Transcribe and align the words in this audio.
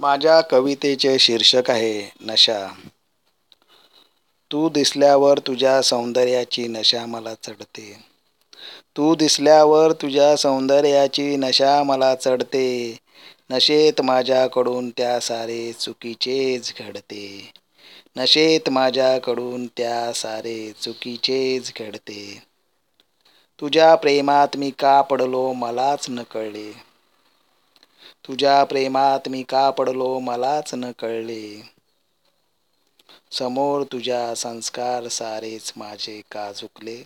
माझ्या 0.00 0.40
कवितेचे 0.40 1.18
शीर्षक 1.18 1.70
आहे 1.70 2.10
नशा. 2.20 2.68
तू 4.50 4.68
दिसल्यावर 4.68 5.38
तुझ्या 5.38 5.82
सौंदर्याची 5.82 6.68
नशा 6.68 7.06
मला 7.06 7.34
चढते. 7.34 7.98
तू 8.96 9.14
दिसल्यावर 9.14 9.92
तुझ्या 9.92 10.36
सौंदर्याची 10.36 11.36
नशा 11.36 11.82
मला 11.82 12.14
चढते. 12.14 12.96
नशेत 13.50 14.00
माझ्याकडून 14.00 14.90
त्या 14.90 15.20
सारे 15.20 15.72
चुकीचेच 15.72 16.74
घडते. 16.78 17.52
नशेत 18.16 18.68
माझ्याकडून 18.68 19.66
त्या 19.66 20.12
सारे 20.12 20.72
चुकीचेच 20.80 21.72
घडते. 21.76 22.42
तुझ्या 23.58 23.94
प्रेमात 23.94 24.56
मी 24.56 24.70
का 24.70 25.00
पडलो 25.02 25.52
मलाच 25.52 26.06
न 26.10 26.22
कळले. 26.22 26.85
तुझ्या 28.28 28.64
प्रेमात 28.64 29.28
मी 29.28 29.42
का 29.42 29.70
पडलो 29.70 30.18
मलाच 30.18 30.74
न 30.74 30.92
कळले. 30.98 31.62
समोर 33.30 33.82
तुझ्या 33.92 34.34
संस्कार 34.34 35.08
सारेच 35.08 35.72
माझे 35.76 36.22
का 36.32 36.52
झुकले? 36.52 37.02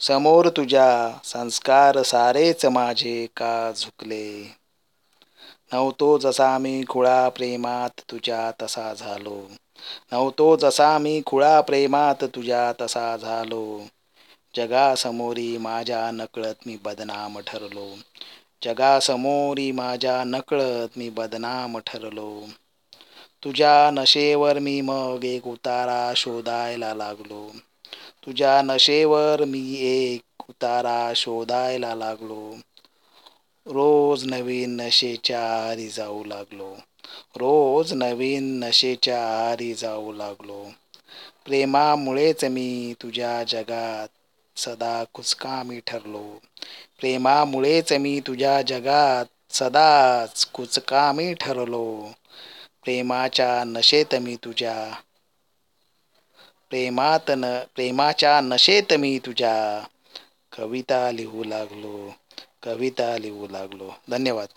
समोर 0.00 0.48
तुझ्या 0.48 1.18
संस्कार 1.24 2.02
सारेच 2.02 2.66
माझे 2.66 3.26
का 3.36 3.72
झुकले? 3.72 4.56
नव्हतो 5.72 6.18
जसा 6.18 6.58
मी 6.58 6.84
खुळा 6.88 7.28
प्रेमात 7.28 8.00
तुझ्या 8.10 8.50
तसा 8.62 8.94
झालो. 8.94 9.42
नव्हतो 10.12 10.56
जसा 10.56 10.98
मी 10.98 11.22
खुळा 11.26 11.60
प्रेमात 11.60 12.24
तुझ्या 12.24 12.72
तसा 12.80 13.16
झालो. 13.16 13.80
जगासमोरी 14.56 15.58
माझ्या 15.58 16.10
नकळत 16.10 16.54
मी 16.66 16.76
बदनाम 16.84 17.40
ठरलो. 17.40 17.94
जगासमोरी 18.62 19.72
माझ्या 19.72 20.24
नकळत 20.24 20.98
मी 20.98 21.10
बदनाम 21.10 21.78
ठरलो. 21.78 22.46
तुझ्या 23.44 23.90
नशेवर 23.90 24.58
मी 24.58 24.80
मग 24.80 25.24
एक 25.24 25.46
उतारा 25.46 26.12
शोधायला 26.16 26.94
लागलो. 26.94 27.50
तुझ्या 28.26 28.62
नशेवर 28.62 29.44
मी 29.44 29.74
एक 29.78 30.44
उतारा 30.48 31.12
शोधायला 31.16 31.94
लागलो. 31.94 32.54
रोज 33.66 34.24
नवीन 34.24 34.80
नशेच्या 34.80 35.68
आरी 35.68 35.88
जाऊ 35.88 36.24
लागलो. 36.24 36.74
रोज 37.36 37.92
नवीन 37.92 38.64
नशेच्या 38.64 39.22
आहारी 39.22 39.74
जाऊ 39.74 40.12
लागलो. 40.12 40.64
प्रेमामुळेच 41.44 42.44
मी 42.44 42.94
तुझ्या 43.02 43.44
जगात 43.44 44.08
सदा 44.58 45.04
कुचकामी 45.14 45.80
ठरलो. 45.86 46.38
प्रेमामुळेच 46.98 47.92
मी 47.92 48.20
तुझ्या 48.26 48.62
जगात 48.62 49.24
सदाच 49.50 50.46
कुचकामी 50.46 51.34
ठरलो. 51.34 52.12
प्रेमाच्या 52.84 53.64
नशेत 53.64 54.14
मी 54.14 54.36
तुझ्या 54.44 54.94
प्रेमात 56.70 57.30
न 57.30 57.60
प्रेमाच्या 57.74 58.40
नशेत 58.40 58.92
मी 58.92 59.18
तुझ्या. 59.26 59.86
कविता 60.56 61.10
लिहू 61.10 61.44
लागलो 61.44 62.10
कविता 62.62 63.18
लिहू 63.18 63.48
लागलो. 63.48 63.90
धन्यवाद. 64.10 64.48